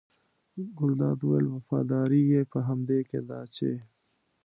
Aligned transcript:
ګلداد 0.77 1.19
وویل 1.23 1.47
وفاداري 1.49 2.21
یې 2.31 2.41
په 2.51 2.59
همدې 2.67 2.99
کې 3.09 3.19
ده 3.29 3.39
چې. 3.55 3.71